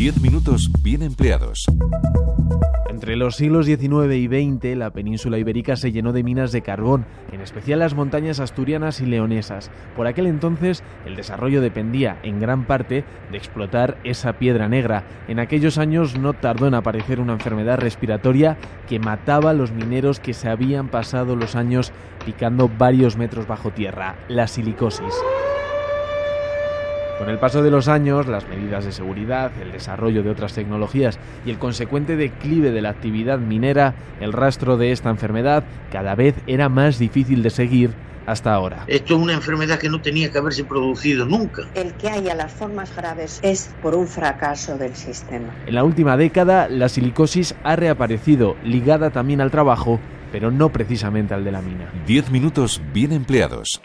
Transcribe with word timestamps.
10 0.00 0.22
minutos 0.22 0.70
bien 0.82 1.02
empleados. 1.02 1.66
Entre 2.88 3.16
los 3.16 3.36
siglos 3.36 3.66
XIX 3.66 4.14
y 4.14 4.28
XX, 4.28 4.74
la 4.74 4.92
península 4.94 5.36
ibérica 5.36 5.76
se 5.76 5.92
llenó 5.92 6.14
de 6.14 6.22
minas 6.22 6.52
de 6.52 6.62
carbón, 6.62 7.04
en 7.32 7.42
especial 7.42 7.80
las 7.80 7.92
montañas 7.92 8.40
asturianas 8.40 9.02
y 9.02 9.04
leonesas. 9.04 9.70
Por 9.94 10.06
aquel 10.06 10.26
entonces, 10.26 10.82
el 11.04 11.16
desarrollo 11.16 11.60
dependía, 11.60 12.18
en 12.22 12.40
gran 12.40 12.64
parte, 12.64 13.04
de 13.30 13.36
explotar 13.36 13.98
esa 14.02 14.38
piedra 14.38 14.70
negra. 14.70 15.04
En 15.28 15.38
aquellos 15.38 15.76
años 15.76 16.18
no 16.18 16.32
tardó 16.32 16.66
en 16.66 16.76
aparecer 16.76 17.20
una 17.20 17.34
enfermedad 17.34 17.76
respiratoria 17.78 18.56
que 18.88 19.00
mataba 19.00 19.50
a 19.50 19.54
los 19.54 19.70
mineros 19.70 20.18
que 20.18 20.32
se 20.32 20.48
habían 20.48 20.88
pasado 20.88 21.36
los 21.36 21.56
años 21.56 21.92
picando 22.24 22.70
varios 22.70 23.18
metros 23.18 23.46
bajo 23.46 23.70
tierra, 23.70 24.16
la 24.28 24.46
silicosis. 24.46 25.12
Con 27.20 27.28
el 27.28 27.36
paso 27.36 27.62
de 27.62 27.70
los 27.70 27.88
años, 27.88 28.28
las 28.28 28.48
medidas 28.48 28.86
de 28.86 28.92
seguridad, 28.92 29.52
el 29.60 29.72
desarrollo 29.72 30.22
de 30.22 30.30
otras 30.30 30.54
tecnologías 30.54 31.18
y 31.44 31.50
el 31.50 31.58
consecuente 31.58 32.16
declive 32.16 32.70
de 32.70 32.80
la 32.80 32.88
actividad 32.88 33.38
minera, 33.38 33.92
el 34.22 34.32
rastro 34.32 34.78
de 34.78 34.90
esta 34.90 35.10
enfermedad 35.10 35.64
cada 35.92 36.14
vez 36.14 36.34
era 36.46 36.70
más 36.70 36.98
difícil 36.98 37.42
de 37.42 37.50
seguir 37.50 37.90
hasta 38.24 38.54
ahora. 38.54 38.84
Esto 38.86 39.16
es 39.16 39.20
una 39.20 39.34
enfermedad 39.34 39.78
que 39.78 39.90
no 39.90 40.00
tenía 40.00 40.32
que 40.32 40.38
haberse 40.38 40.64
producido 40.64 41.26
nunca. 41.26 41.64
El 41.74 41.92
que 41.92 42.08
haya 42.08 42.34
las 42.34 42.54
formas 42.54 42.96
graves 42.96 43.38
es 43.42 43.70
por 43.82 43.94
un 43.94 44.06
fracaso 44.06 44.78
del 44.78 44.94
sistema. 44.94 45.54
En 45.66 45.74
la 45.74 45.84
última 45.84 46.16
década, 46.16 46.70
la 46.70 46.88
silicosis 46.88 47.54
ha 47.64 47.76
reaparecido, 47.76 48.56
ligada 48.64 49.10
también 49.10 49.42
al 49.42 49.50
trabajo, 49.50 50.00
pero 50.32 50.50
no 50.50 50.70
precisamente 50.70 51.34
al 51.34 51.44
de 51.44 51.52
la 51.52 51.60
mina. 51.60 51.92
10 52.06 52.30
minutos 52.30 52.80
bien 52.94 53.12
empleados. 53.12 53.82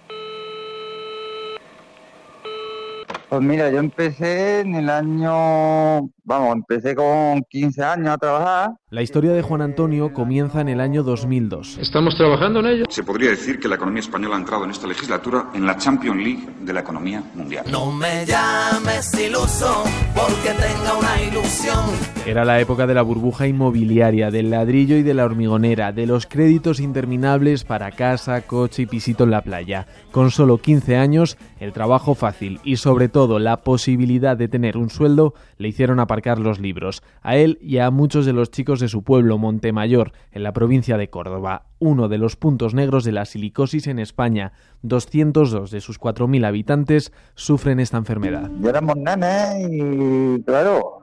Pues 3.35 3.45
mira, 3.45 3.69
yo 3.69 3.79
empecé 3.79 4.61
en 4.61 4.75
el 4.75 4.89
año, 4.89 6.09
vamos, 6.23 6.55
empecé 6.55 6.95
con 6.95 7.41
15 7.49 7.83
años 7.83 8.07
a 8.13 8.17
trabajar. 8.17 8.69
La 8.95 9.01
historia 9.01 9.33
de 9.33 9.41
Juan 9.41 9.61
Antonio 9.61 10.13
comienza 10.13 10.61
en 10.61 10.69
el 10.69 10.79
año 10.79 11.03
2002. 11.03 11.79
¿Estamos 11.79 12.15
trabajando 12.15 12.61
en 12.61 12.67
ello? 12.67 12.85
Se 12.87 13.03
podría 13.03 13.31
decir 13.31 13.59
que 13.59 13.67
la 13.67 13.75
economía 13.75 13.99
española 13.99 14.37
ha 14.37 14.39
entrado 14.39 14.63
en 14.63 14.71
esta 14.71 14.87
legislatura 14.87 15.49
en 15.53 15.65
la 15.65 15.75
Champions 15.75 16.15
League 16.15 16.47
de 16.61 16.71
la 16.71 16.79
economía 16.79 17.21
mundial. 17.33 17.65
No 17.69 17.91
me 17.91 18.25
llames 18.25 19.13
iluso 19.19 19.83
porque 20.15 20.51
tenga 20.51 20.97
una 20.97 21.21
ilusión. 21.21 22.15
Era 22.25 22.45
la 22.45 22.61
época 22.61 22.87
de 22.87 22.93
la 22.93 23.01
burbuja 23.01 23.47
inmobiliaria, 23.47 24.31
del 24.31 24.49
ladrillo 24.49 24.95
y 24.95 25.03
de 25.03 25.13
la 25.13 25.25
hormigonera, 25.25 25.91
de 25.91 26.07
los 26.07 26.25
créditos 26.25 26.79
interminables 26.79 27.65
para 27.65 27.91
casa, 27.91 28.47
coche 28.47 28.83
y 28.83 28.85
pisito 28.85 29.25
en 29.25 29.31
la 29.31 29.41
playa. 29.41 29.87
Con 30.11 30.31
solo 30.31 30.59
15 30.59 30.95
años, 30.95 31.37
el 31.59 31.73
trabajo 31.73 32.15
fácil 32.15 32.61
y 32.63 32.77
sobre 32.77 33.09
todo 33.09 33.39
la 33.39 33.57
posibilidad 33.57 34.37
de 34.37 34.47
tener 34.47 34.77
un 34.77 34.89
sueldo 34.89 35.33
le 35.57 35.67
hicieron 35.67 35.99
aparcar 35.99 36.39
los 36.39 36.59
libros. 36.59 37.03
A 37.21 37.35
él 37.35 37.59
y 37.61 37.79
a 37.79 37.91
muchos 37.91 38.25
de 38.25 38.31
los 38.31 38.51
chicos 38.51 38.79
de 38.79 38.84
su 38.87 39.03
pueblo, 39.03 39.37
Montemayor, 39.37 40.11
en 40.31 40.43
la 40.43 40.53
provincia 40.53 40.97
de 40.97 41.09
Córdoba, 41.09 41.67
uno 41.79 42.07
de 42.07 42.17
los 42.17 42.35
puntos 42.35 42.73
negros 42.73 43.03
de 43.03 43.11
la 43.11 43.25
silicosis 43.25 43.87
en 43.87 43.99
España. 43.99 44.53
202 44.83 45.71
de 45.71 45.81
sus 45.81 45.99
4.000 45.99 46.45
habitantes 46.45 47.11
sufren 47.35 47.79
esta 47.79 47.97
enfermedad. 47.97 48.49
Ya 48.61 48.69
éramos 48.69 48.97
nenes 48.97 49.67
y, 49.69 50.43
claro, 50.43 50.99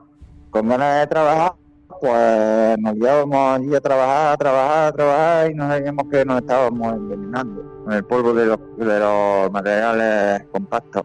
con 0.49 0.67
ganas 0.67 1.01
de 1.01 1.07
trabajar, 1.07 1.53
pues 2.01 2.79
nos 2.79 2.95
íbamos 2.95 3.59
allí 3.59 3.75
a 3.75 3.81
trabajar, 3.81 4.33
a 4.33 4.37
trabajar, 4.37 4.87
a 4.87 4.91
trabajar 4.91 5.51
y 5.51 5.55
no 5.55 5.67
sabíamos 5.67 6.05
que 6.09 6.25
nos 6.25 6.41
estábamos 6.41 6.93
envenenando 6.93 7.83
con 7.83 7.93
el 7.93 8.03
polvo 8.05 8.33
de 8.33 8.45
los, 8.47 8.59
de 8.77 8.99
los 8.99 9.51
materiales 9.51 10.43
compactos 10.51 11.03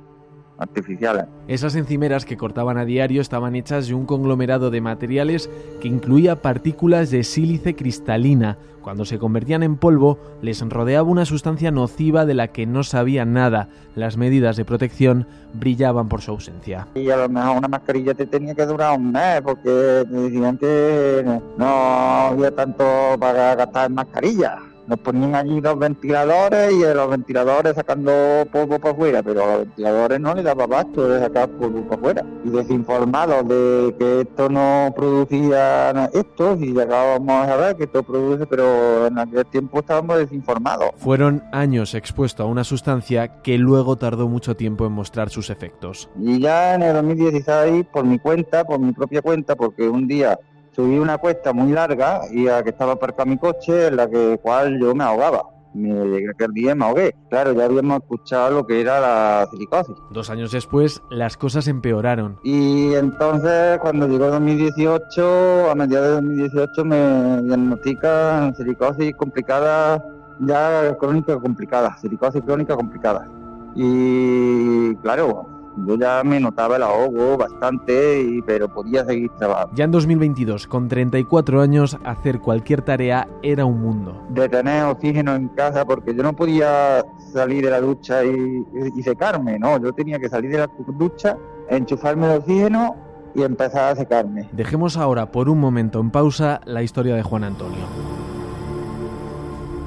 artificiales. 0.59 1.27
Esas 1.47 1.75
encimeras 1.75 2.25
que 2.25 2.37
cortaban 2.37 2.79
a 2.79 2.85
diario 2.85 3.21
estaban 3.21 3.55
hechas 3.55 3.89
de 3.89 3.95
un 3.95 4.07
conglomerado 4.07 4.71
de 4.71 4.81
materiales 4.81 5.49
que 5.81 5.89
incluía 5.89 6.43
partículas 6.43 7.11
de 7.11 7.25
sílice 7.25 7.75
cristalina. 7.75 8.59
Cuando 8.83 9.05
se 9.05 9.19
convertían 9.19 9.63
en 9.63 9.77
polvo, 9.77 10.19
les 10.41 10.61
rodeaba 10.61 11.09
una 11.09 11.25
sustancia 11.25 11.71
nociva 11.71 12.25
de 12.25 12.35
la 12.35 12.49
que 12.49 12.67
no 12.67 12.83
sabían 12.83 13.33
nada. 13.35 13.69
Las 13.95 14.17
medidas 14.17 14.57
de 14.57 14.65
protección 14.65 15.27
brillaban 15.53 16.09
por 16.09 16.23
su 16.23 16.31
ausencia. 16.31 16.87
Y 16.95 17.11
a 17.11 17.17
lo 17.17 17.29
mejor 17.29 17.59
una 17.59 17.69
mascarilla 17.69 18.15
te 18.15 18.27
tenía 18.27 18.55
que 18.55 18.65
durar 18.65 18.99
un 18.99 19.13
mes 19.13 19.43
porque 19.43 19.71
decían 19.71 20.57
que 20.57 21.41
no 21.57 21.67
había 21.67 22.51
tanto 22.51 22.85
para 23.19 23.55
gastar 23.55 23.89
en 23.89 23.95
mascarillas 23.95 24.68
nos 24.89 24.99
ponían 25.01 25.35
allí 25.35 25.61
los 25.61 25.79
ventiladores 25.79 26.73
y 26.73 26.81
los 26.81 27.11
ventiladores 27.11 27.75
sacando 27.75 28.11
polvo 28.51 28.79
para 28.79 28.95
afuera, 28.95 29.23
pero 29.23 29.45
a 29.45 29.47
los 29.47 29.59
ventiladores 29.67 30.19
no 30.19 30.35
les 30.35 30.45
daba 30.45 30.67
basto 30.67 31.07
de 31.07 31.21
sacar 31.21 31.51
polvo 31.51 31.83
para 31.83 31.97
afuera. 31.97 32.25
Y 32.43 32.49
desinformados 32.49 33.47
de 33.47 33.95
que 33.99 34.21
esto 34.23 34.49
no 34.49 34.93
producía 34.97 35.91
esto, 36.15 36.57
y 36.59 36.73
llegábamos 36.73 37.49
a 37.49 37.57
ver 37.57 37.77
que 37.77 37.85
esto 37.85 38.03
produce, 38.03 38.47
pero 38.47 39.07
en 39.07 39.19
aquel 39.19 39.45
tiempo 39.47 39.81
estábamos 39.81 40.19
desinformados. 40.19 40.91
Fueron 40.97 41.45
años 41.53 41.95
expuestos 41.95 42.45
a 42.45 42.49
una 42.49 42.65
sustancia 42.65 43.43
que 43.43 43.59
luego 43.59 43.97
tardó 43.97 44.27
mucho 44.27 44.57
tiempo 44.57 44.87
en 44.87 44.93
mostrar 44.93 45.29
sus 45.29 45.51
efectos. 45.51 46.09
Y 46.19 46.41
ya 46.41 46.75
en 46.75 46.83
el 46.83 46.95
2016, 46.95 47.85
por 47.93 48.07
mi 48.07 48.19
cuenta, 48.19 48.65
por 48.65 48.79
mi 48.79 48.93
propia 48.93 49.21
cuenta, 49.21 49.55
porque 49.55 49.87
un 49.87 50.09
día 50.09 50.39
subí 50.79 50.97
una 50.97 51.19
cuesta 51.19 51.53
muy 51.53 51.73
larga 51.73 52.21
y 52.31 52.47
a 52.47 52.63
que 52.63 52.71
estaba 52.71 52.93
aparcado 52.93 53.29
mi 53.29 53.37
coche 53.37 53.89
en 53.89 53.97
la 53.97 54.09
que 54.09 54.39
cual 54.41 54.79
yo 54.79 54.95
me 54.95 55.03
ahogaba. 55.03 55.43
Me 55.75 55.89
llegué 56.07 56.31
aquel 56.31 56.53
día 56.53 56.71
y 56.71 56.75
me 56.77 56.85
ahogué. 56.85 57.17
Claro, 57.31 57.53
ya 57.53 57.65
habíamos 57.65 57.99
escuchado 57.99 58.59
lo 58.59 58.65
que 58.67 58.81
era 58.81 59.01
la 59.01 59.49
silicosis. 59.51 59.97
Dos 60.13 60.31
años 60.31 60.53
después, 60.53 61.03
las 61.11 61.37
cosas 61.37 61.67
empeoraron. 61.67 62.39
Y 62.45 62.95
entonces, 62.95 63.79
cuando 63.81 64.07
llegó 64.07 64.29
2018, 64.29 65.69
a 65.69 65.75
mediados 65.75 66.09
de 66.09 66.15
2018, 66.15 66.85
me 66.85 67.43
diagnostican 67.43 68.55
silicosis 68.55 69.17
complicada, 69.17 70.05
ya 70.39 70.97
crónica 70.97 71.41
complicada, 71.41 71.99
silicosis 71.99 72.41
crónica 72.43 72.77
complicada. 72.77 73.29
Y 73.75 74.95
claro, 74.97 75.58
yo 75.87 75.97
ya 75.97 76.23
me 76.25 76.41
notaba 76.41 76.77
el 76.77 76.83
ahogo 76.83 77.37
bastante, 77.37 78.23
y, 78.23 78.43
pero 78.43 78.73
podía 78.73 79.05
seguir 79.05 79.31
trabajando. 79.39 79.75
Ya 79.75 79.85
en 79.85 79.91
2022, 79.91 80.67
con 80.67 80.89
34 80.89 81.61
años, 81.61 81.99
hacer 82.05 82.41
cualquier 82.41 82.83
tarea 82.83 83.29
era 83.43 83.65
un 83.65 83.81
mundo. 83.81 84.23
De 84.31 84.49
tener 84.49 84.85
oxígeno 84.85 85.35
en 85.35 85.49
casa, 85.49 85.85
porque 85.85 86.15
yo 86.15 86.23
no 86.23 86.35
podía 86.35 87.05
salir 87.33 87.65
de 87.65 87.71
la 87.71 87.81
ducha 87.81 88.25
y, 88.25 88.65
y 88.97 89.03
secarme, 89.03 89.59
¿no? 89.59 89.81
Yo 89.81 89.93
tenía 89.93 90.19
que 90.19 90.29
salir 90.29 90.51
de 90.51 90.59
la 90.59 90.71
ducha, 90.89 91.37
enchufarme 91.69 92.27
el 92.27 92.39
oxígeno 92.39 92.97
y 93.35 93.43
empezar 93.43 93.93
a 93.93 93.97
secarme. 93.97 94.49
Dejemos 94.53 94.97
ahora 94.97 95.31
por 95.31 95.49
un 95.49 95.61
momento 95.61 96.01
en 96.01 96.11
pausa 96.11 96.61
la 96.65 96.83
historia 96.83 97.15
de 97.15 97.23
Juan 97.23 97.45
Antonio. 97.45 97.87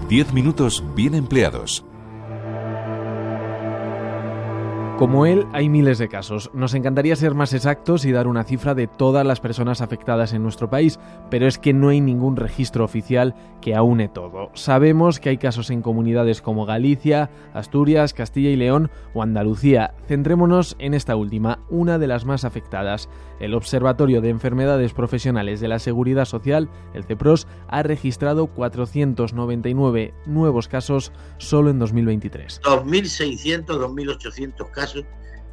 10 0.09 0.33
minutos 0.33 0.83
bien 0.95 1.15
empleados. 1.15 1.85
Como 4.97 5.25
él, 5.25 5.47
hay 5.51 5.67
miles 5.67 5.97
de 5.97 6.09
casos. 6.09 6.51
Nos 6.53 6.75
encantaría 6.75 7.15
ser 7.15 7.33
más 7.33 7.53
exactos 7.53 8.05
y 8.05 8.11
dar 8.11 8.27
una 8.27 8.43
cifra 8.43 8.75
de 8.75 8.85
todas 8.85 9.25
las 9.25 9.39
personas 9.39 9.81
afectadas 9.81 10.31
en 10.31 10.43
nuestro 10.43 10.69
país, 10.69 10.99
pero 11.31 11.47
es 11.47 11.57
que 11.57 11.73
no 11.73 11.89
hay 11.89 12.01
ningún 12.01 12.35
registro 12.35 12.85
oficial 12.85 13.33
que 13.61 13.73
aúne 13.73 14.09
todo. 14.09 14.51
Sabemos 14.53 15.19
que 15.19 15.29
hay 15.29 15.37
casos 15.37 15.71
en 15.71 15.81
comunidades 15.81 16.43
como 16.43 16.67
Galicia, 16.67 17.31
Asturias, 17.55 18.13
Castilla 18.13 18.51
y 18.51 18.55
León 18.55 18.91
o 19.15 19.23
Andalucía. 19.23 19.95
Centrémonos 20.07 20.75
en 20.77 20.93
esta 20.93 21.15
última, 21.15 21.65
una 21.69 21.97
de 21.97 22.05
las 22.05 22.25
más 22.25 22.45
afectadas. 22.45 23.09
El 23.39 23.55
Observatorio 23.55 24.21
de 24.21 24.29
Enfermedades 24.29 24.93
Profesionales 24.93 25.59
de 25.61 25.67
la 25.67 25.79
Seguridad 25.79 26.25
Social, 26.25 26.69
el 26.93 27.05
CEPROS, 27.05 27.47
ha 27.67 27.81
registrado 27.81 28.45
499 28.47 30.13
nuevos 30.27 30.67
casos 30.67 31.11
solo 31.39 31.71
en 31.71 31.79
2023. 31.79 32.61
2.600, 32.61 33.65
2.800 33.65 34.69
casos 34.69 34.90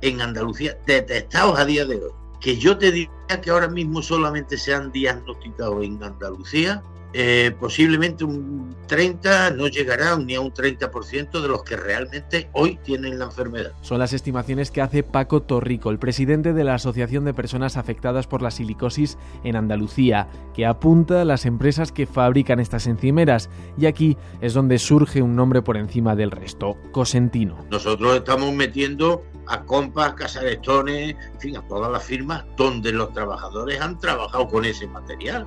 en 0.01 0.21
Andalucía 0.21 0.77
detectados 0.87 1.59
a 1.59 1.65
día 1.65 1.85
de 1.85 1.97
hoy. 1.97 2.11
Que 2.41 2.57
yo 2.57 2.79
te 2.79 2.93
diría 2.93 3.41
que 3.43 3.51
ahora 3.51 3.69
mismo 3.69 4.01
solamente 4.03 4.57
se 4.57 4.75
han 4.75 4.93
diagnosticado 4.93 5.83
en 5.83 6.03
Andalucía 6.03 6.83
eh, 7.13 7.55
posiblemente 7.59 8.25
un 8.25 8.77
30, 8.87 9.51
no 9.51 9.69
llegará 9.69 10.17
ni 10.17 10.35
a 10.35 10.41
un 10.41 10.53
30% 10.53 11.41
de 11.41 11.49
los 11.49 11.63
que 11.63 11.77
realmente 11.77 12.49
hoy 12.53 12.79
tienen 12.83 13.19
la 13.19 13.27
enfermedad. 13.27 13.73
Son 13.83 13.99
las 13.99 14.13
estimaciones 14.13 14.71
que 14.71 14.83
hace 14.83 15.03
Paco 15.03 15.43
Torrico, 15.43 15.91
el 15.91 15.99
presidente 15.99 16.53
de 16.53 16.65
la 16.65 16.75
Asociación 16.75 17.25
de 17.25 17.35
Personas 17.35 17.77
Afectadas 17.77 18.27
por 18.27 18.43
la 18.43 18.51
Silicosis 18.51 19.19
en 19.45 19.57
Andalucía, 19.57 20.29
que 20.55 20.67
apunta 20.67 21.23
a 21.23 21.25
las 21.25 21.47
empresas 21.47 21.93
que 21.93 22.07
fabrican 22.07 22.61
estas 22.61 22.87
encimeras. 22.87 23.51
Y 23.77 23.87
aquí 23.87 24.17
es 24.41 24.55
donde 24.55 24.79
surge 24.79 25.23
un 25.23 25.37
nombre 25.37 25.63
por 25.63 25.77
encima 25.77 26.17
del 26.17 26.31
resto, 26.31 26.77
Cosentino. 26.93 27.67
Nosotros 27.71 28.17
estamos 28.17 28.53
metiendo 28.53 29.23
a 29.49 29.65
Compas, 29.65 30.15
Casarestones, 30.15 31.17
en 31.33 31.41
fin, 31.41 31.57
a 31.57 31.67
todas 31.67 31.91
las 31.91 32.05
firmas 32.05 32.45
donde 32.57 32.93
los 32.93 33.13
trabajadores 33.13 33.81
han 33.81 33.99
trabajado 33.99 34.47
con 34.47 34.65
ese 34.65 34.87
material. 34.87 35.47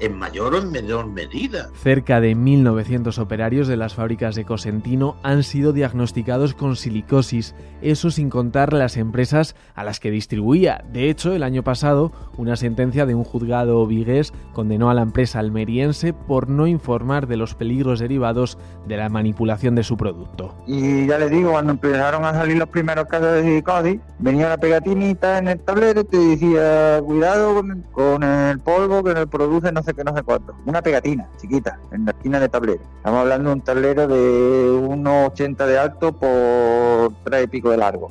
En 0.00 0.16
mayor 0.16 0.54
o 0.54 0.58
en 0.58 0.70
menor 0.70 1.06
medida. 1.06 1.68
Cerca 1.74 2.20
de 2.20 2.36
1.900 2.36 3.18
operarios 3.18 3.68
de 3.68 3.76
las 3.76 3.94
fábricas 3.94 4.34
de 4.34 4.44
Cosentino 4.44 5.16
han 5.22 5.42
sido 5.42 5.72
diagnosticados 5.72 6.54
con 6.54 6.76
silicosis, 6.76 7.54
eso 7.82 8.10
sin 8.10 8.30
contar 8.30 8.72
las 8.72 8.96
empresas 8.96 9.56
a 9.74 9.84
las 9.84 10.00
que 10.00 10.10
distribuía. 10.10 10.84
De 10.92 11.10
hecho, 11.10 11.32
el 11.34 11.42
año 11.42 11.62
pasado, 11.62 12.12
una 12.36 12.56
sentencia 12.56 13.06
de 13.06 13.14
un 13.14 13.24
juzgado 13.24 13.86
vigués 13.86 14.32
condenó 14.52 14.90
a 14.90 14.94
la 14.94 15.02
empresa 15.02 15.38
almeriense 15.38 16.12
por 16.12 16.48
no 16.48 16.66
informar 16.66 17.26
de 17.26 17.36
los 17.36 17.54
peligros 17.54 17.98
derivados 17.98 18.58
de 18.86 18.96
la 18.96 19.08
manipulación 19.08 19.74
de 19.74 19.82
su 19.82 19.96
producto. 19.96 20.54
Y 20.66 21.06
ya 21.06 21.18
les 21.18 21.30
digo, 21.30 21.52
cuando 21.52 21.72
empezaron 21.72 22.24
a 22.24 22.32
salir 22.32 22.56
los 22.56 22.68
primeros 22.68 23.06
casos 23.06 23.32
de 23.32 23.42
silicosis, 23.42 24.00
venía 24.18 24.46
una 24.46 24.58
pegatinita 24.58 25.38
en 25.38 25.48
el 25.48 25.60
tablero 25.60 26.00
y 26.00 26.04
te 26.04 26.18
decía, 26.18 27.00
cuidado 27.04 27.54
con 27.54 27.70
el, 27.70 27.82
con 27.92 28.22
el 28.22 28.58
polvo 28.60 29.02
que 29.02 29.14
nos 29.14 29.26
produce 29.26 29.72
no 29.72 29.82
sé 29.88 29.94
qué, 29.94 30.04
no 30.04 30.14
sé 30.14 30.22
cuánto. 30.22 30.54
Una 30.66 30.82
pegatina 30.82 31.28
chiquita 31.38 31.78
en 31.92 32.04
la 32.04 32.12
esquina 32.12 32.38
del 32.38 32.50
tablero. 32.50 32.82
Estamos 32.96 33.20
hablando 33.20 33.50
de 33.50 33.54
un 33.54 33.60
tablero 33.62 34.06
de 34.06 34.70
1,80 34.70 35.66
de 35.66 35.78
alto 35.78 36.12
por 36.12 37.12
3 37.24 37.44
y 37.44 37.46
pico 37.46 37.70
de 37.70 37.78
largo. 37.78 38.10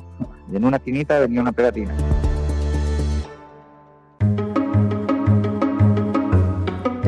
Y 0.50 0.56
en 0.56 0.64
una 0.64 0.78
esquinita 0.78 1.18
venía 1.20 1.40
una 1.40 1.52
pegatina. 1.52 1.94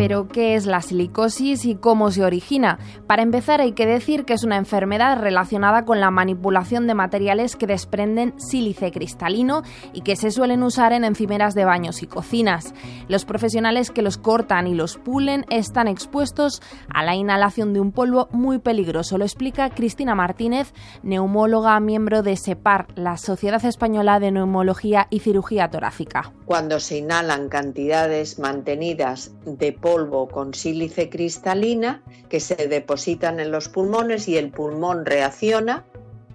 Pero, 0.00 0.28
¿qué 0.28 0.54
es 0.54 0.64
la 0.64 0.80
silicosis 0.80 1.66
y 1.66 1.74
cómo 1.74 2.10
se 2.10 2.24
origina? 2.24 2.78
Para 3.06 3.22
empezar, 3.22 3.60
hay 3.60 3.72
que 3.72 3.84
decir 3.84 4.24
que 4.24 4.32
es 4.32 4.44
una 4.44 4.56
enfermedad 4.56 5.20
relacionada 5.20 5.84
con 5.84 6.00
la 6.00 6.10
manipulación 6.10 6.86
de 6.86 6.94
materiales 6.94 7.54
que 7.54 7.66
desprenden 7.66 8.32
sílice 8.40 8.92
cristalino 8.92 9.62
y 9.92 10.00
que 10.00 10.16
se 10.16 10.30
suelen 10.30 10.62
usar 10.62 10.94
en 10.94 11.04
encimeras 11.04 11.54
de 11.54 11.66
baños 11.66 12.02
y 12.02 12.06
cocinas. 12.06 12.72
Los 13.08 13.26
profesionales 13.26 13.90
que 13.90 14.00
los 14.00 14.16
cortan 14.16 14.66
y 14.68 14.74
los 14.74 14.96
pulen 14.96 15.44
están 15.50 15.86
expuestos 15.86 16.62
a 16.88 17.04
la 17.04 17.14
inhalación 17.14 17.74
de 17.74 17.80
un 17.80 17.92
polvo 17.92 18.30
muy 18.32 18.58
peligroso. 18.58 19.18
Lo 19.18 19.26
explica 19.26 19.68
Cristina 19.68 20.14
Martínez, 20.14 20.72
neumóloga, 21.02 21.78
miembro 21.78 22.22
de 22.22 22.38
SEPAR, 22.38 22.86
la 22.94 23.18
Sociedad 23.18 23.62
Española 23.66 24.18
de 24.18 24.30
Neumología 24.30 25.08
y 25.10 25.20
Cirugía 25.20 25.68
Torácica. 25.68 26.32
Cuando 26.46 26.80
se 26.80 26.96
inhalan 26.96 27.50
cantidades 27.50 28.38
mantenidas 28.38 29.32
de 29.44 29.74
polvo 29.74 29.89
con 30.28 30.54
sílice 30.54 31.10
cristalina 31.10 32.02
que 32.28 32.38
se 32.38 32.68
depositan 32.68 33.40
en 33.40 33.50
los 33.50 33.68
pulmones 33.68 34.28
y 34.28 34.36
el 34.36 34.50
pulmón 34.50 35.04
reacciona 35.04 35.84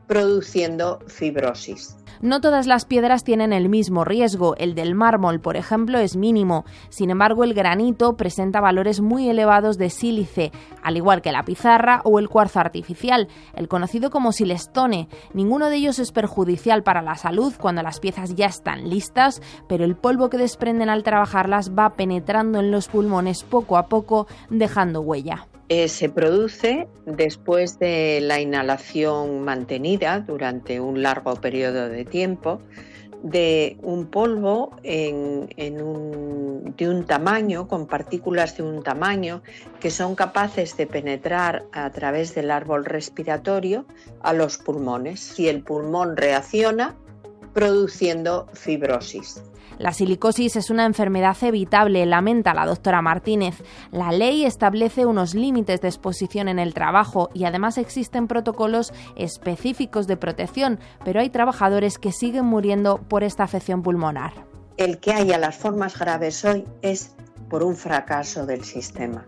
produciendo 0.07 0.99
fibrosis. 1.07 1.95
No 2.25 2.41
todas 2.41 2.65
las 2.65 2.85
piedras 2.85 3.23
tienen 3.23 3.53
el 3.53 3.69
mismo 3.69 4.03
riesgo. 4.03 4.55
El 4.57 4.73
del 4.73 4.95
mármol, 4.95 5.39
por 5.39 5.57
ejemplo, 5.57 5.99
es 5.99 6.15
mínimo. 6.15 6.65
Sin 6.89 7.11
embargo, 7.11 7.43
el 7.43 7.53
granito 7.53 8.17
presenta 8.17 8.59
valores 8.59 8.99
muy 8.99 9.29
elevados 9.29 9.77
de 9.77 9.91
sílice, 9.91 10.51
al 10.81 10.97
igual 10.97 11.21
que 11.21 11.31
la 11.31 11.43
pizarra 11.43 12.01
o 12.03 12.17
el 12.17 12.27
cuarzo 12.27 12.59
artificial, 12.59 13.27
el 13.53 13.67
conocido 13.67 14.09
como 14.09 14.31
silestone. 14.31 15.07
Ninguno 15.35 15.69
de 15.69 15.75
ellos 15.75 15.99
es 15.99 16.11
perjudicial 16.11 16.81
para 16.81 17.03
la 17.03 17.13
salud 17.13 17.53
cuando 17.61 17.83
las 17.83 17.99
piezas 17.99 18.33
ya 18.33 18.47
están 18.47 18.89
listas, 18.89 19.43
pero 19.69 19.85
el 19.85 19.95
polvo 19.95 20.31
que 20.31 20.39
desprenden 20.39 20.89
al 20.89 21.03
trabajarlas 21.03 21.73
va 21.77 21.91
penetrando 21.91 22.59
en 22.59 22.71
los 22.71 22.87
pulmones 22.87 23.43
poco 23.43 23.77
a 23.77 23.85
poco, 23.85 24.25
dejando 24.49 25.01
huella. 25.01 25.45
Eh, 25.67 25.87
se 25.87 26.09
produce 26.09 26.87
después 27.05 27.79
de 27.79 28.19
la 28.21 28.39
inhalación 28.39 29.41
mantenida 29.41 30.19
durante 30.19 30.79
un 30.79 31.01
largo 31.01 31.33
periodo 31.35 31.89
de 31.89 32.05
tiempo 32.05 32.61
de 33.23 33.75
un 33.81 34.05
polvo 34.05 34.75
de 34.83 36.87
un 36.87 37.05
tamaño, 37.07 37.67
con 37.67 37.87
partículas 37.87 38.57
de 38.57 38.61
un 38.61 38.83
tamaño, 38.83 39.41
que 39.79 39.89
son 39.89 40.13
capaces 40.13 40.77
de 40.77 40.85
penetrar 40.85 41.65
a 41.71 41.89
través 41.89 42.35
del 42.35 42.51
árbol 42.51 42.85
respiratorio 42.85 43.87
a 44.21 44.33
los 44.33 44.59
pulmones. 44.59 45.21
Si 45.21 45.47
el 45.47 45.63
pulmón 45.63 46.15
reacciona, 46.15 46.95
produciendo 47.53 48.45
fibrosis. 48.53 49.41
La 49.77 49.91
silicosis 49.91 50.55
es 50.55 50.69
una 50.69 50.85
enfermedad 50.85 51.35
evitable, 51.41 52.05
lamenta 52.05 52.53
la 52.53 52.65
doctora 52.65 53.01
Martínez. 53.01 53.61
La 53.91 54.11
ley 54.11 54.45
establece 54.45 55.05
unos 55.05 55.35
límites 55.35 55.81
de 55.81 55.89
exposición 55.89 56.47
en 56.47 56.59
el 56.59 56.73
trabajo 56.73 57.29
y 57.33 57.43
además 57.43 57.77
existen 57.77 58.27
protocolos 58.27 58.93
específicos 59.15 60.07
de 60.07 60.17
protección, 60.17 60.79
pero 61.03 61.19
hay 61.19 61.29
trabajadores 61.29 61.97
que 61.97 62.11
siguen 62.13 62.45
muriendo 62.45 62.99
por 62.99 63.23
esta 63.23 63.43
afección 63.43 63.83
pulmonar. 63.83 64.33
El 64.77 64.99
que 64.99 65.11
haya 65.11 65.37
las 65.37 65.57
formas 65.57 65.97
graves 65.99 66.43
hoy 66.45 66.65
es 66.81 67.15
por 67.49 67.63
un 67.63 67.75
fracaso 67.75 68.45
del 68.45 68.63
sistema. 68.63 69.25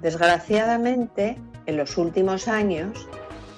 Desgraciadamente, 0.00 1.38
en 1.66 1.76
los 1.76 1.98
últimos 1.98 2.46
años 2.46 3.08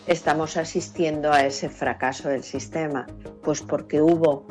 estamos 0.06 0.56
asistiendo 0.56 1.32
a 1.32 1.44
ese 1.44 1.68
fracaso 1.68 2.28
del 2.28 2.44
sistema, 2.44 3.06
pues 3.42 3.62
porque 3.62 4.00
hubo 4.00 4.46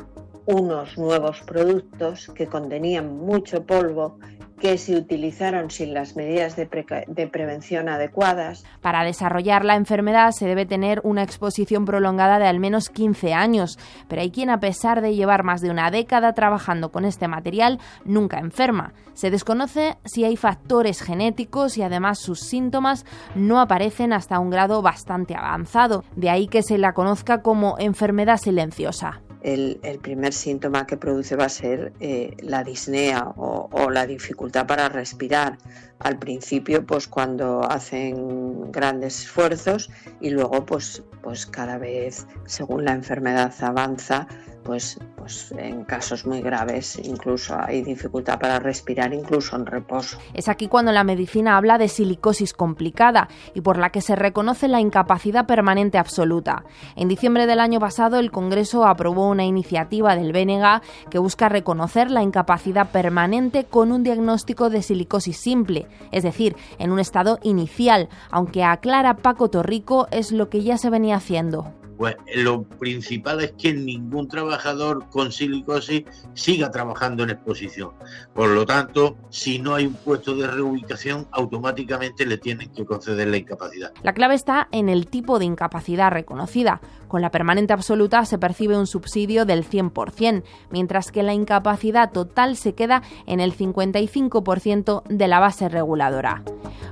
unos 0.46 0.96
nuevos 0.96 1.42
productos 1.42 2.30
que 2.34 2.46
contenían 2.46 3.16
mucho 3.18 3.64
polvo 3.64 4.18
que 4.60 4.78
se 4.78 4.96
utilizaron 4.96 5.70
sin 5.70 5.92
las 5.92 6.16
medidas 6.16 6.56
de, 6.56 6.66
prevención 6.66 7.88
adecuadas. 7.88 8.64
Para 8.80 9.04
desarrollar 9.04 9.64
la 9.64 9.76
enfermedad 9.76 10.30
se 10.30 10.46
debe 10.46 10.64
tener 10.64 11.00
una 11.04 11.22
exposición 11.22 11.84
prolongada 11.84 12.38
de 12.38 12.46
al 12.46 12.58
menos 12.58 12.88
15 12.88 13.34
años, 13.34 13.78
pero 14.08 14.22
hay 14.22 14.30
quien 14.30 14.50
a 14.50 14.60
pesar 14.60 15.02
de 15.02 15.14
llevar 15.14 15.44
más 15.44 15.60
de 15.60 15.70
una 15.70 15.90
década 15.90 16.32
trabajando 16.32 16.90
con 16.90 17.04
este 17.04 17.28
material 17.28 17.78
nunca 18.04 18.38
enferma. 18.38 18.94
Se 19.12 19.30
desconoce 19.30 19.98
si 20.04 20.24
hay 20.24 20.36
factores 20.36 21.02
genéticos 21.02 21.76
y 21.76 21.82
además 21.82 22.18
sus 22.18 22.40
síntomas 22.40 23.04
no 23.34 23.60
aparecen 23.60 24.12
hasta 24.12 24.38
un 24.38 24.50
grado 24.50 24.80
bastante 24.80 25.34
avanzado, 25.34 26.04
de 26.16 26.30
ahí 26.30 26.48
que 26.48 26.62
se 26.62 26.78
la 26.78 26.92
conozca 26.92 27.42
como 27.42 27.76
enfermedad 27.78 28.38
silenciosa. 28.38 29.20
El, 29.46 29.78
el 29.84 30.00
primer 30.00 30.32
síntoma 30.32 30.86
que 30.86 30.96
produce 30.96 31.36
va 31.36 31.44
a 31.44 31.48
ser 31.48 31.92
eh, 32.00 32.36
la 32.40 32.64
disnea 32.64 33.28
o, 33.36 33.68
o 33.70 33.90
la 33.90 34.04
dificultad 34.04 34.66
para 34.66 34.88
respirar. 34.88 35.56
Al 36.00 36.18
principio, 36.18 36.84
pues 36.84 37.08
cuando 37.08 37.62
hacen 37.70 38.70
grandes 38.70 39.22
esfuerzos 39.22 39.90
y 40.20 40.30
luego, 40.30 40.66
pues, 40.66 41.02
pues 41.22 41.46
cada 41.46 41.78
vez, 41.78 42.26
según 42.44 42.84
la 42.84 42.92
enfermedad 42.92 43.52
avanza, 43.60 44.26
pues, 44.66 44.98
pues 45.16 45.52
en 45.56 45.84
casos 45.84 46.26
muy 46.26 46.42
graves 46.42 47.00
incluso 47.02 47.56
hay 47.58 47.82
dificultad 47.82 48.38
para 48.40 48.58
respirar, 48.58 49.14
incluso 49.14 49.54
en 49.56 49.64
reposo. 49.64 50.18
Es 50.34 50.48
aquí 50.48 50.66
cuando 50.66 50.90
la 50.90 51.04
medicina 51.04 51.56
habla 51.56 51.78
de 51.78 51.88
silicosis 51.88 52.52
complicada 52.52 53.28
y 53.54 53.60
por 53.60 53.78
la 53.78 53.90
que 53.90 54.00
se 54.00 54.16
reconoce 54.16 54.66
la 54.66 54.80
incapacidad 54.80 55.46
permanente 55.46 55.98
absoluta. 55.98 56.64
En 56.96 57.06
diciembre 57.06 57.46
del 57.46 57.60
año 57.60 57.78
pasado, 57.78 58.18
el 58.18 58.32
Congreso 58.32 58.86
aprobó 58.86 59.28
una 59.28 59.44
iniciativa 59.44 60.16
del 60.16 60.32
BNG 60.32 60.82
que 61.10 61.18
busca 61.18 61.48
reconocer 61.48 62.10
la 62.10 62.22
incapacidad 62.22 62.90
permanente 62.90 63.64
con 63.64 63.92
un 63.92 64.02
diagnóstico 64.02 64.68
de 64.68 64.82
silicosis 64.82 65.38
simple, 65.38 65.85
es 66.12 66.22
decir, 66.22 66.56
en 66.78 66.90
un 66.90 66.98
estado 66.98 67.38
inicial, 67.42 68.08
aunque 68.30 68.64
aclara 68.64 69.16
Paco 69.16 69.48
Torrico 69.48 70.08
es 70.10 70.32
lo 70.32 70.48
que 70.48 70.62
ya 70.62 70.78
se 70.78 70.90
venía 70.90 71.16
haciendo. 71.16 71.72
Pues 71.96 72.16
lo 72.34 72.64
principal 72.64 73.42
es 73.42 73.52
que 73.52 73.72
ningún 73.72 74.28
trabajador 74.28 75.08
con 75.08 75.32
silicosis 75.32 76.04
siga 76.34 76.70
trabajando 76.70 77.22
en 77.22 77.30
exposición. 77.30 77.92
Por 78.34 78.50
lo 78.50 78.66
tanto, 78.66 79.16
si 79.30 79.58
no 79.58 79.74
hay 79.74 79.86
un 79.86 79.94
puesto 79.94 80.34
de 80.34 80.46
reubicación, 80.46 81.26
automáticamente 81.32 82.26
le 82.26 82.38
tienen 82.38 82.70
que 82.72 82.84
conceder 82.84 83.28
la 83.28 83.38
incapacidad. 83.38 83.92
La 84.02 84.12
clave 84.12 84.34
está 84.34 84.68
en 84.72 84.88
el 84.88 85.06
tipo 85.06 85.38
de 85.38 85.46
incapacidad 85.46 86.10
reconocida. 86.10 86.80
Con 87.08 87.22
la 87.22 87.30
permanente 87.30 87.72
absoluta 87.72 88.24
se 88.24 88.38
percibe 88.38 88.76
un 88.76 88.86
subsidio 88.86 89.44
del 89.44 89.64
100%, 89.64 90.42
mientras 90.70 91.12
que 91.12 91.22
la 91.22 91.34
incapacidad 91.34 92.12
total 92.12 92.56
se 92.56 92.74
queda 92.74 93.02
en 93.26 93.40
el 93.40 93.56
55% 93.56 95.02
de 95.08 95.28
la 95.28 95.40
base 95.40 95.68
reguladora. 95.68 96.42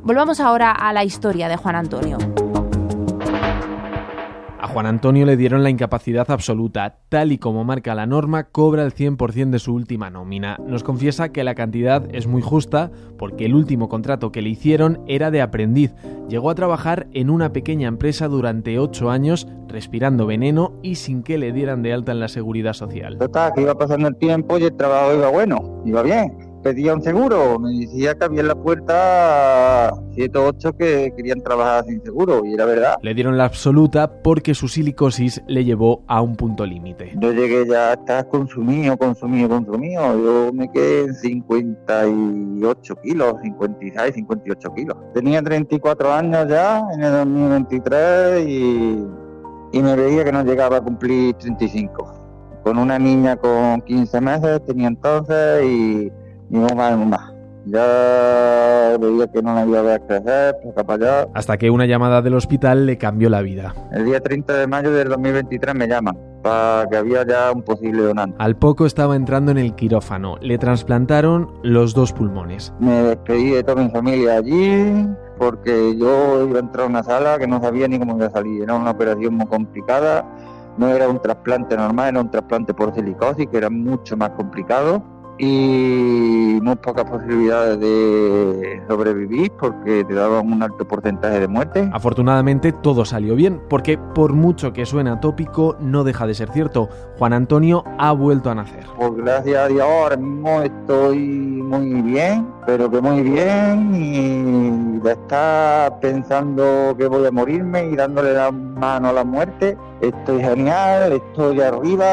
Volvamos 0.02 0.40
ahora 0.40 0.70
a 0.70 0.92
la 0.92 1.04
historia 1.04 1.48
de 1.48 1.56
Juan 1.56 1.76
Antonio. 1.76 2.18
A 4.64 4.66
Juan 4.66 4.86
Antonio 4.86 5.26
le 5.26 5.36
dieron 5.36 5.62
la 5.62 5.68
incapacidad 5.68 6.30
absoluta, 6.30 6.96
tal 7.10 7.32
y 7.32 7.36
como 7.36 7.64
marca 7.64 7.94
la 7.94 8.06
norma, 8.06 8.44
cobra 8.44 8.82
el 8.82 8.94
100% 8.94 9.50
de 9.50 9.58
su 9.58 9.74
última 9.74 10.08
nómina. 10.08 10.56
Nos 10.66 10.82
confiesa 10.82 11.28
que 11.28 11.44
la 11.44 11.54
cantidad 11.54 12.02
es 12.14 12.26
muy 12.26 12.40
justa 12.40 12.90
porque 13.18 13.44
el 13.44 13.54
último 13.54 13.90
contrato 13.90 14.32
que 14.32 14.40
le 14.40 14.48
hicieron 14.48 15.02
era 15.06 15.30
de 15.30 15.42
aprendiz. 15.42 15.92
Llegó 16.30 16.48
a 16.48 16.54
trabajar 16.54 17.08
en 17.12 17.28
una 17.28 17.52
pequeña 17.52 17.88
empresa 17.88 18.26
durante 18.26 18.78
8 18.78 19.10
años, 19.10 19.46
respirando 19.68 20.24
veneno 20.24 20.72
y 20.82 20.94
sin 20.94 21.22
que 21.22 21.36
le 21.36 21.52
dieran 21.52 21.82
de 21.82 21.92
alta 21.92 22.12
en 22.12 22.20
la 22.20 22.28
seguridad 22.28 22.72
social. 22.72 23.18
Total, 23.18 23.52
que 23.54 23.60
iba 23.60 23.74
pasando 23.74 24.08
el 24.08 24.16
tiempo 24.16 24.56
y 24.56 24.64
el 24.64 24.74
trabajo 24.74 25.14
iba 25.14 25.28
bueno, 25.28 25.82
iba 25.84 26.02
bien. 26.02 26.53
Pedía 26.64 26.94
un 26.94 27.02
seguro. 27.02 27.58
Me 27.58 27.70
decía 27.78 28.14
que 28.14 28.24
había 28.24 28.40
en 28.40 28.48
la 28.48 28.54
puerta 28.56 29.94
siete 30.14 30.38
o 30.38 30.46
ocho 30.46 30.72
que 30.72 31.12
querían 31.14 31.40
trabajar 31.42 31.84
sin 31.84 32.02
seguro 32.02 32.42
y 32.44 32.54
era 32.54 32.64
verdad. 32.64 32.96
Le 33.02 33.14
dieron 33.14 33.36
la 33.36 33.44
absoluta 33.44 34.22
porque 34.22 34.54
su 34.54 34.66
silicosis 34.66 35.42
le 35.46 35.64
llevó 35.64 36.02
a 36.08 36.22
un 36.22 36.34
punto 36.34 36.64
límite. 36.64 37.12
Yo 37.20 37.32
llegué 37.32 37.66
ya 37.68 37.90
a 37.90 37.92
estar 37.92 38.28
consumido, 38.28 38.96
consumido, 38.96 39.50
consumido. 39.50 40.02
Yo 40.24 40.52
me 40.52 40.70
quedé 40.72 41.04
en 41.04 41.14
58 41.14 42.96
kilos, 43.02 43.34
56, 43.42 44.14
58 44.14 44.74
kilos. 44.74 44.96
Tenía 45.12 45.42
34 45.42 46.12
años 46.12 46.48
ya 46.48 46.82
en 46.94 47.02
el 47.02 47.12
2023 47.12 48.48
y, 48.48 49.04
y 49.72 49.82
me 49.82 49.94
veía 49.94 50.24
que 50.24 50.32
no 50.32 50.42
llegaba 50.42 50.78
a 50.78 50.80
cumplir 50.80 51.34
35 51.34 52.22
con 52.62 52.78
una 52.78 52.98
niña 52.98 53.36
con 53.36 53.82
15 53.82 54.20
meses, 54.22 54.64
tenía 54.64 54.88
entonces, 54.88 55.64
y 55.66 56.10
mi 56.54 56.60
mamá 56.60 56.92
y 56.92 56.96
mamá. 56.96 57.30
Ya 57.66 58.96
veía 59.00 59.26
que 59.26 59.42
no 59.42 59.54
la 59.54 59.64
iba 59.64 59.94
a 59.94 59.98
crecer, 59.98 60.54
para 60.74 60.94
allá. 60.94 61.28
Hasta 61.34 61.56
que 61.56 61.70
una 61.70 61.86
llamada 61.86 62.22
del 62.22 62.34
hospital 62.34 62.86
le 62.86 62.98
cambió 62.98 63.28
la 63.30 63.40
vida. 63.40 63.74
El 63.90 64.04
día 64.04 64.20
30 64.20 64.52
de 64.52 64.66
mayo 64.66 64.92
del 64.92 65.08
2023 65.08 65.74
me 65.74 65.88
llaman 65.88 66.16
para 66.42 66.86
que 66.90 66.96
había 66.98 67.26
ya 67.26 67.50
un 67.52 67.62
posible 67.62 68.02
donante. 68.02 68.36
Al 68.38 68.56
poco 68.56 68.84
estaba 68.84 69.16
entrando 69.16 69.50
en 69.50 69.58
el 69.58 69.74
quirófano. 69.74 70.36
Le 70.42 70.58
trasplantaron 70.58 71.50
los 71.62 71.94
dos 71.94 72.12
pulmones. 72.12 72.72
Me 72.78 73.02
despedí 73.02 73.50
de 73.50 73.64
toda 73.64 73.82
mi 73.82 73.90
familia 73.90 74.36
allí 74.36 75.08
porque 75.38 75.96
yo 75.96 76.46
iba 76.46 76.58
a 76.58 76.60
entrar 76.60 76.84
a 76.84 76.88
una 76.88 77.02
sala 77.02 77.38
que 77.38 77.46
no 77.46 77.60
sabía 77.60 77.88
ni 77.88 77.98
cómo 77.98 78.16
iba 78.16 78.26
a 78.26 78.30
salir. 78.30 78.62
Era 78.62 78.74
una 78.74 78.90
operación 78.90 79.34
muy 79.34 79.46
complicada 79.46 80.24
no 80.76 80.88
era 80.88 81.08
un 81.08 81.22
trasplante 81.22 81.76
normal, 81.76 82.08
era 82.08 82.20
un 82.20 82.30
trasplante 82.32 82.74
por 82.74 82.92
silicosis, 82.92 83.46
que 83.46 83.58
era 83.58 83.70
mucho 83.70 84.16
más 84.16 84.30
complicado 84.30 85.13
y 85.38 86.58
muy 86.62 86.76
pocas 86.76 87.04
posibilidades 87.04 87.80
de 87.80 88.82
sobrevivir 88.88 89.50
porque 89.58 90.04
te 90.04 90.14
daban 90.14 90.52
un 90.52 90.62
alto 90.62 90.86
porcentaje 90.86 91.40
de 91.40 91.48
muerte. 91.48 91.90
Afortunadamente 91.92 92.72
todo 92.72 93.04
salió 93.04 93.34
bien, 93.34 93.60
porque 93.68 93.98
por 93.98 94.32
mucho 94.32 94.72
que 94.72 94.86
suena 94.86 95.20
tópico, 95.20 95.76
no 95.80 96.04
deja 96.04 96.26
de 96.26 96.34
ser 96.34 96.50
cierto. 96.50 96.88
Juan 97.18 97.32
Antonio 97.32 97.84
ha 97.98 98.12
vuelto 98.12 98.50
a 98.50 98.54
nacer. 98.54 98.84
Pues 98.96 99.14
gracias 99.16 99.56
a 99.56 99.68
Dios 99.68 99.82
ahora 99.82 100.16
mismo 100.16 100.62
estoy 100.62 101.18
muy 101.18 102.02
bien, 102.02 102.46
pero 102.66 102.90
que 102.90 103.00
muy 103.00 103.22
bien 103.22 103.94
y 103.94 104.98
de 105.00 105.12
estar 105.12 105.98
pensando 106.00 106.94
que 106.96 107.06
voy 107.06 107.26
a 107.26 107.30
morirme 107.30 107.86
y 107.86 107.96
dándole 107.96 108.34
la 108.34 108.50
mano 108.50 109.08
a 109.08 109.12
la 109.12 109.24
muerte, 109.24 109.76
estoy 110.00 110.40
genial, 110.40 111.12
estoy 111.12 111.60
arriba, 111.60 112.06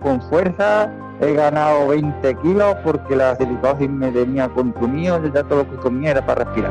con 0.00 0.20
fuerza 0.22 0.90
he 1.20 1.34
ganado 1.34 1.88
20 1.88 2.34
kilos 2.36 2.76
porque 2.82 3.16
la 3.16 3.36
silicosis 3.36 3.90
me 3.90 4.10
tenía 4.10 4.48
consumido, 4.48 5.20
ya 5.32 5.42
todo 5.44 5.64
lo 5.64 5.70
que 5.70 5.76
comía 5.76 6.12
era 6.12 6.24
para 6.24 6.44
respirar. 6.44 6.70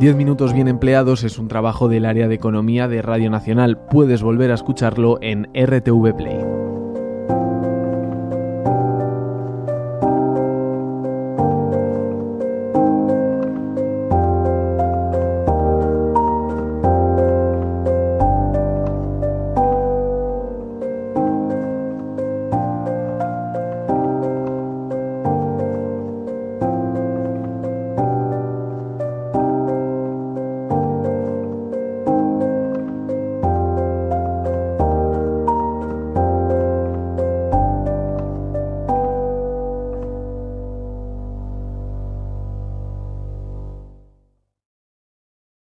10 0.00 0.14
minutos 0.14 0.52
bien 0.52 0.68
empleados 0.68 1.24
es 1.24 1.38
un 1.38 1.48
trabajo 1.48 1.88
del 1.88 2.04
área 2.04 2.28
de 2.28 2.34
economía 2.34 2.86
de 2.86 3.00
Radio 3.00 3.30
Nacional. 3.30 3.78
Puedes 3.90 4.22
volver 4.22 4.50
a 4.50 4.54
escucharlo 4.54 5.18
en 5.22 5.48
RTV 5.54 6.14
Play. 6.14 6.55